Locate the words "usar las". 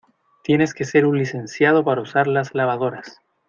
2.01-2.55